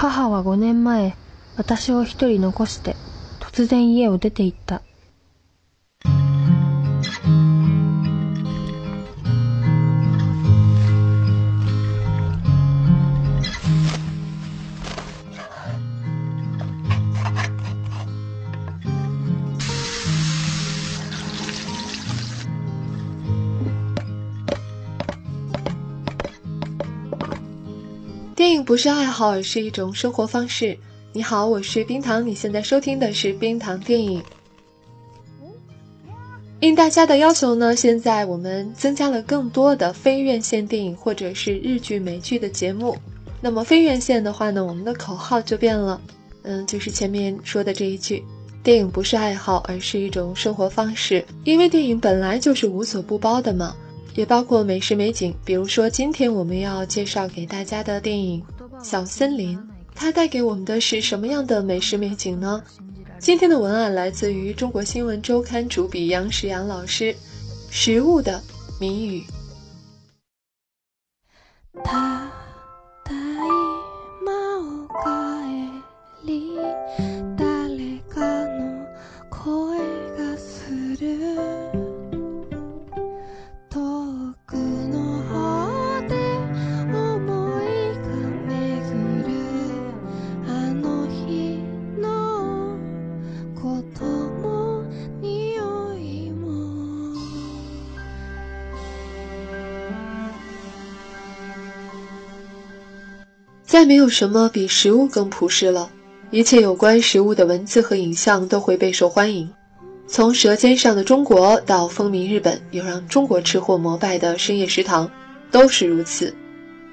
[0.00, 1.18] 母は5年前、
[1.56, 2.96] 私を一人残して、
[3.38, 4.82] 突然家を出て行った。
[28.40, 30.74] 电影不是爱好，而是一种生活方式。
[31.12, 34.22] 你好，我是冰糖，你现在收听的是冰糖电影。
[36.60, 42.96] 应大家的要求呢，现在我们增加了更多的非院线电影或者是日剧、美剧的节目。
[43.42, 46.00] 那么非院线的话呢，我们的口号就变了，
[46.44, 48.24] 嗯，就是前面说的这一句：
[48.62, 51.22] 电影不是爱好，而是一种生活方式。
[51.44, 53.76] 因为电影本来就是无所不包的嘛。
[54.14, 58.42] 也包括美食美景，比如说今天我们要介绍给大家的电影
[58.84, 59.58] 《小森林》，
[59.94, 62.62] 它带给我们的是什么样的美食美景呢？
[63.18, 67.12] 今天的文案来自于中国新闻周刊主笔杨石阳老师，
[67.70, 68.42] 《食物的
[68.80, 69.22] 谜语》。
[103.70, 105.88] 再没有什么比食物更朴实了，
[106.32, 109.48] 一切有关食物的文字和影像都会备受欢迎。
[110.08, 115.08] 从《舌尖上的中国》到风靡日本又让中国吃货膜拜的深夜食堂，
[115.52, 116.34] 都是如此。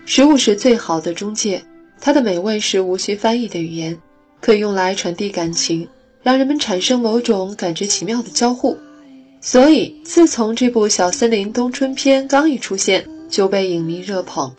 [0.06, 1.64] 食物是最好的中介，
[2.00, 3.97] 它的美味是无需翻译的语言，
[4.39, 5.89] 可以用来传递感情，
[6.22, 8.78] 让人们产生某种感觉奇妙的交互。
[9.41, 14.53] 所以，自从这部《小森林冬春篇》刚一出现，就被影迷热捧。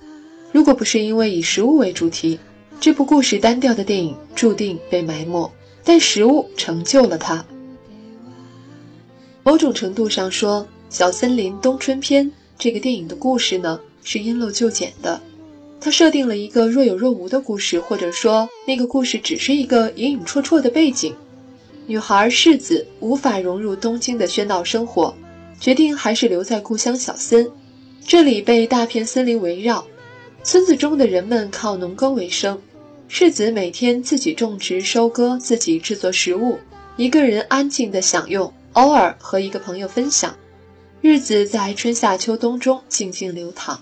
[0.53, 2.39] 如果不是因为以食物为主题，
[2.81, 5.51] 这部故事单调的电影注定被埋没。
[5.85, 7.43] 但食物成就了它。
[9.43, 10.61] 某种程度上说，
[10.95, 12.27] 《小森林冬春篇》
[12.59, 15.19] 这个电影的故事呢，是因陋就简的。
[15.81, 21.15] 它设定了一个若有若无的故事，或者说那个故事只是一个隐隐绰绰的背景。
[21.87, 25.15] 女孩世子无法融入东京的喧闹生活，
[25.59, 27.51] 决定还是留在故乡小森。
[28.07, 29.87] 这里被大片森林围绕。
[30.49, 32.59] 村子中的人们靠农耕为生，
[33.07, 36.59] 世子每天自己种植、收割，自己制作食物，
[36.97, 40.35] 一个人安静的享用，偶尔和一个朋友分享。
[41.03, 43.79] 日子在春夏秋冬中静静流淌。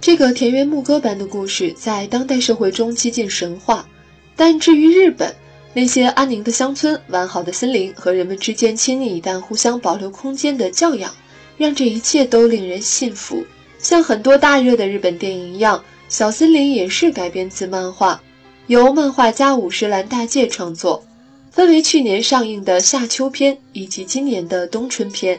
[0.00, 3.86] 这个田园牧歌般的故事在当代社会中几近神话，
[4.34, 5.36] 但至于日本，
[5.74, 11.14] 那些安宁的乡村、完好的森林和人们之间亲密但互相保留空间的教养。
[11.56, 13.44] 让这一切都令人信服。
[13.78, 15.78] 像很多大热的日本电影一样，
[16.08, 18.22] 《小森林》也是改编自漫画，
[18.66, 21.04] 由漫画家五十岚大介创作，
[21.50, 25.38] 分为去年上映的夏秋篇以及今年的冬春篇，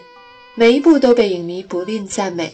[0.53, 2.53] 每一部都被影迷不吝赞美。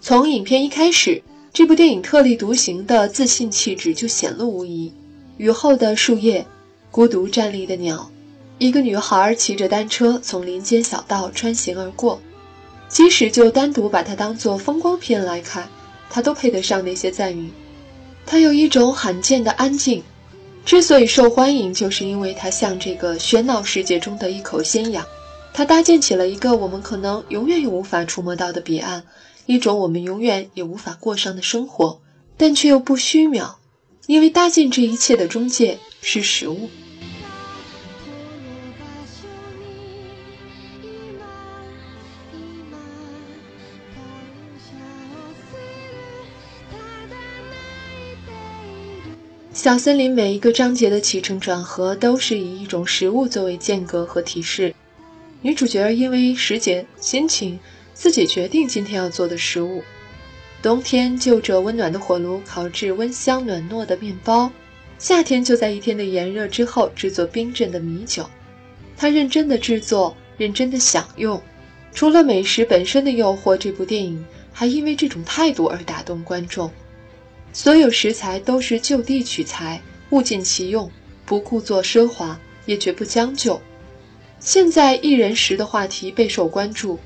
[0.00, 1.20] 从影片一开始，
[1.52, 4.92] 这部电影特立独行的自信气质就显露无遗。
[5.38, 6.46] 雨后的树叶，
[6.90, 8.10] 孤独站立的鸟，
[8.58, 12.20] 一个女孩骑着单车从林间小道穿行而过。
[12.88, 15.68] 即使就单独把它当做风光片来看，
[16.08, 17.50] 它都配得上那些赞誉。
[18.24, 20.02] 它有一种罕见的安静，
[20.64, 25.04] 之所以受欢迎，就是因为它像这个喧闹世界中的一口仙氧。
[25.52, 29.02] 它搭建起了一个我们可能永远也无法触摸到的彼岸，
[29.46, 32.00] 一种我们永远也无法过上的生活，
[32.36, 33.54] 但却又不虚渺，
[34.06, 36.68] 因为搭建这一切的中介是食物。
[49.66, 54.72] 小森林每一个章节的起承转合都是以一种食物作为间隔和提示。
[55.42, 57.58] 女主角因为时节、心情，
[57.92, 59.82] 自己决定今天要做的食物。
[60.62, 64.48] 冬天就着温暖的火炉烤制温香暖糯的面包，
[65.00, 68.24] 夏天就在一天的炎热之后制作冰镇的米酒。
[68.96, 71.42] 她认真的制作，认真的享用。
[71.92, 76.70] 除了美食本身的诱惑，这部电影还因为这种态度而打动观众。
[77.56, 79.80] 所有食材都是就地取材，
[80.10, 80.90] 物尽其用，
[81.24, 83.58] 不故作奢华，也绝不将就。
[84.38, 86.98] 现在一人食的话题备受关注，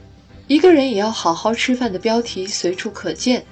[0.49, 3.47] 一个人也要好好吃饭的标题随处可见，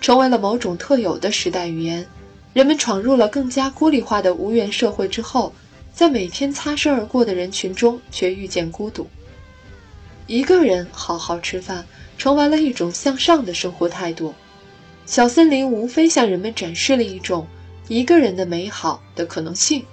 [0.00, 2.06] 成为了某种特有的时代语言。
[2.52, 5.52] 人们闯入了更加孤立化的无缘社会之后，
[5.92, 9.04] 在每天擦身而过的人群中，却遇见孤独。
[10.28, 11.84] 一个人好好吃饭，
[12.16, 14.32] 成为了一种向上的生活态度。
[15.06, 17.46] 小森林无非向人们展示了一种
[17.88, 19.84] 一个人的美好的可能性。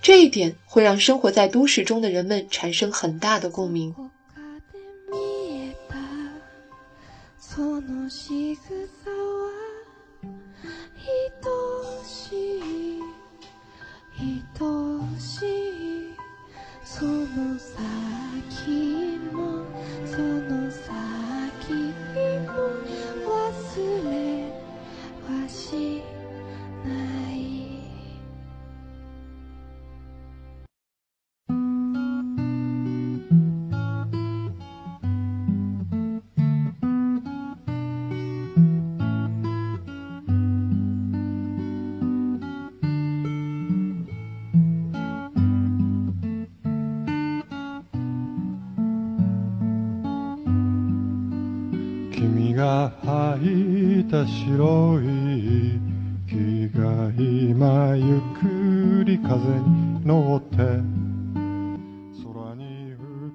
[0.00, 3.94] 这一点会让生活在都市中的人们产生很大的共鸣。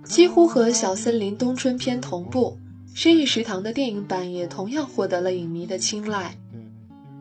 [0.06, 2.60] 几乎和《小森林冬春篇》同步，
[2.94, 6.38] 深夜食堂的电影版也同样获得了影迷的青睐。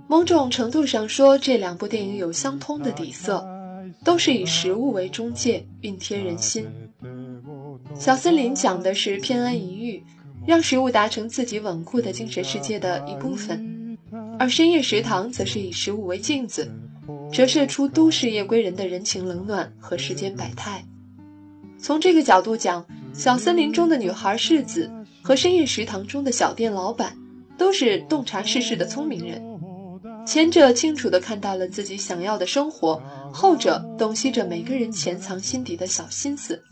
[0.06, 3.42] 某种程度上说，这两部电影有相通的底色，
[4.04, 6.66] 都是以食物为中介，熨贴人心。
[7.98, 10.04] 《小森林》讲的是偏安一隅。
[10.46, 13.98] 让食物达成自己稳固的精神世界的一部分，
[14.38, 16.70] 而深夜食堂则是以食物为镜子，
[17.32, 20.84] 折射出都市夜归人的人情冷暖和世间百态。
[21.78, 24.90] 从这个角度讲，小森林中的女孩世子
[25.20, 27.16] 和深夜食堂中的小店老板，
[27.58, 29.42] 都是洞察世事的聪明人。
[30.24, 33.02] 前者清楚地看到了自己想要的生活，
[33.32, 36.62] 后者洞悉着每个人潜藏心底的小心思。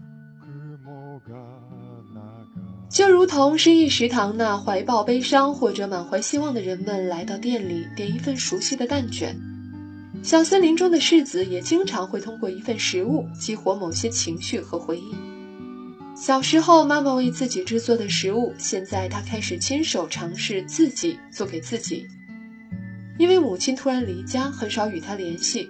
[2.95, 9.37] 就如同深夜食堂那怀抱悲伤或者满怀希望的人们来到店里点一份熟悉的蛋卷，
[10.23, 15.13] 小森林中的世子也经常会通过一份食物激活某些情绪和回忆。
[16.15, 22.07] 小时候妈妈为自己制作的食物，现在他开始亲手尝试自己做给自己。
[23.19, 25.69] 因为母亲突然离家，很少与他联系，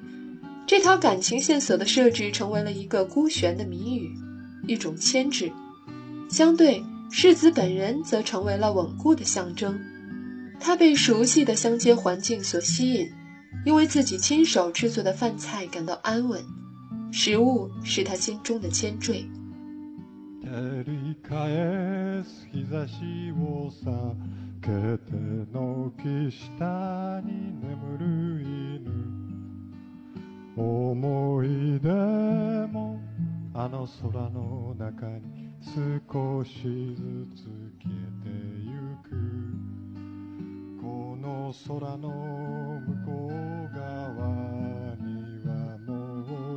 [0.66, 4.10] 这条感情线索的设置成为了一个孤悬的谜语，
[4.68, 5.50] 一种牵制。
[6.28, 6.84] 相对。
[7.13, 9.79] 世子本人则成为了稳固的象征，
[10.59, 13.09] 他被熟悉的乡间环境所吸引，
[13.65, 16.43] 因为自己亲手制作的饭菜感到安稳，
[17.11, 19.25] 食物是他心中的前缀。
[33.51, 35.42] あの空の中に
[35.72, 36.52] 少し
[36.94, 37.44] ずつ
[37.82, 38.28] 消えて
[38.60, 38.70] ゆ
[39.02, 39.08] く。
[40.80, 42.08] この空の
[42.80, 43.34] 向こう
[43.74, 44.28] 側
[44.96, 45.08] に
[45.46, 45.48] は
[45.86, 45.88] も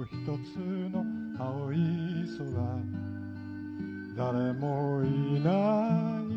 [0.02, 0.14] う一
[0.52, 0.58] つ
[0.92, 1.06] の
[1.40, 1.76] 青い
[2.38, 2.42] 空。
[4.18, 5.50] 誰もいな
[6.22, 6.28] い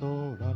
[0.00, 0.53] 空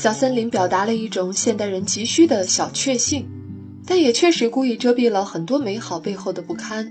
[0.00, 3.28] 小森林表达了一种现代人急需的小确幸，
[3.86, 6.90] 但也确实故意遮蔽了很多美好背后的不堪，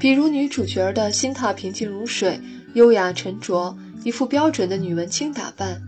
[0.00, 2.40] 比如女主角的心态平静如水、
[2.72, 5.78] 优雅沉着，一副标准的女文青打扮。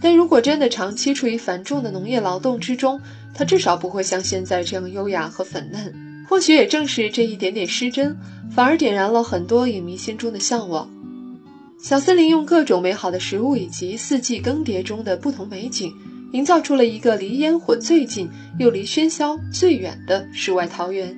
[0.00, 3.00] 但如果真的长期处于繁重的农业劳动之中，
[3.32, 5.94] 她至少不会像现在这样优雅和粉嫩。
[6.28, 8.16] 或许也正是这一点点失真，
[8.50, 10.90] 反而点燃了很多影迷心中的向往。
[11.82, 15.92] 小森林用各种美好的食物以及四季更迭中的不同美景，
[16.30, 21.12] 营造出了一个离烟火最近又离喧嚣最远的世外桃源。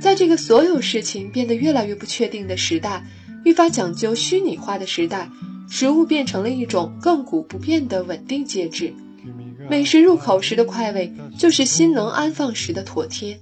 [0.00, 3.04] 在这个所有事情变得越来越不确定的时代，
[3.44, 5.28] 愈发讲究虚拟化的时代，
[5.68, 8.90] 食物变成了一种亘古不变的稳定介质。
[9.68, 13.38] 美食入口时的快慰，就是心能安放时的妥帖。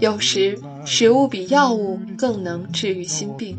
[0.00, 3.58] 有时，食物比药物更能治愈心病。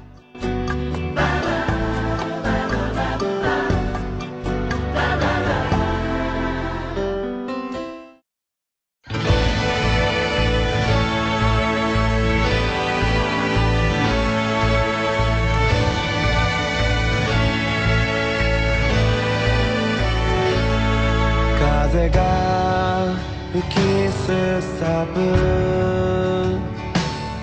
[23.53, 23.75] 浮き
[24.13, 26.57] すさぶ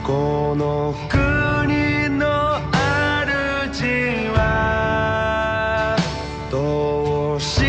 [0.02, 2.58] この国の
[3.74, 5.98] 主は
[6.50, 7.66] どうして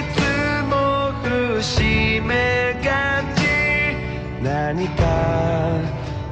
[0.00, 0.20] いつ
[0.68, 3.40] も節目がち。
[4.42, 5.00] 何か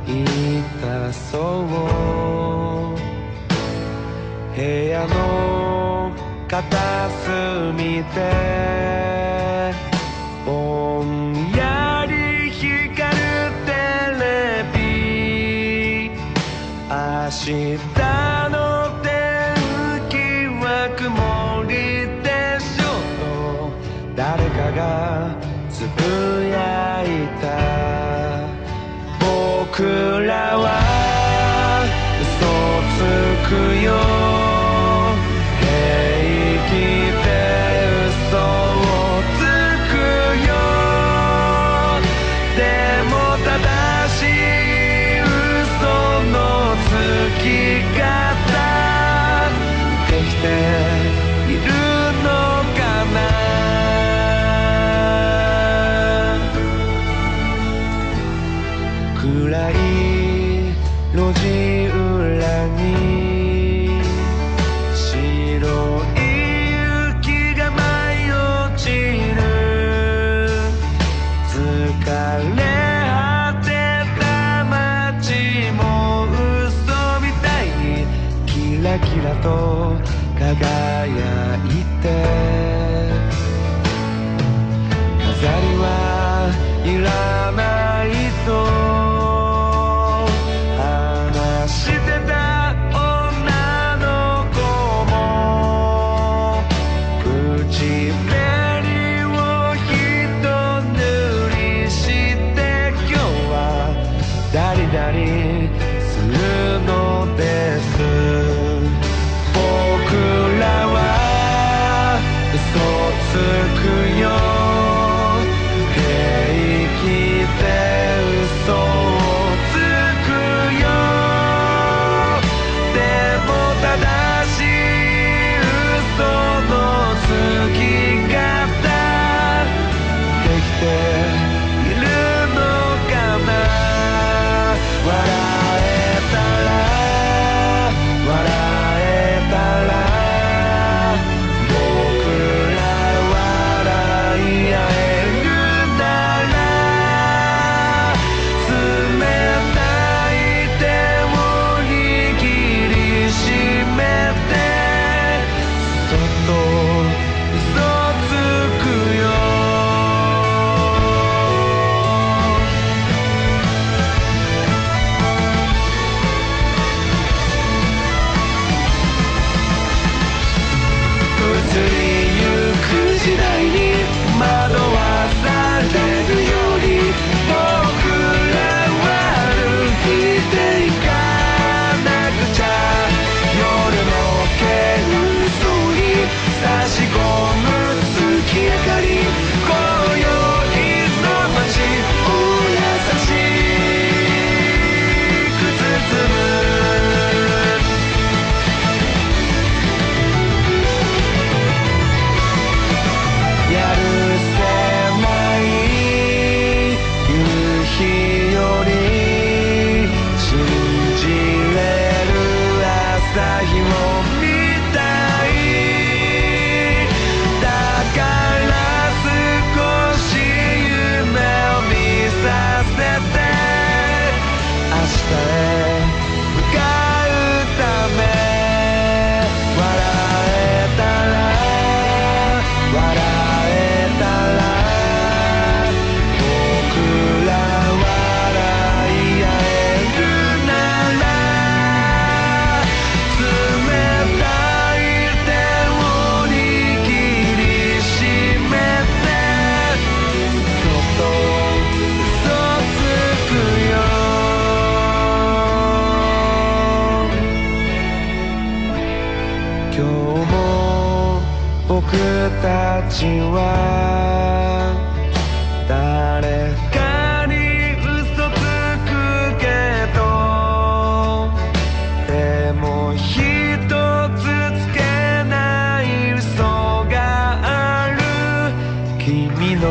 [0.07, 2.95] 痛そう
[4.55, 6.13] 部屋の
[6.47, 9.26] 片隅で。
[18.49, 18.91] の
[20.63, 21.77] は曇り
[22.25, 25.37] でしょうと誰かが
[25.71, 27.07] つぶやい
[27.41, 27.45] た
[29.21, 30.86] 僕らは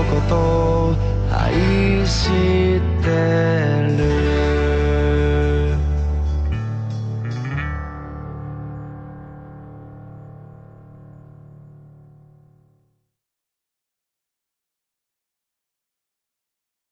[0.09, 0.95] ことを
[1.31, 2.29] 愛し
[3.01, 3.09] て
[3.97, 4.14] る。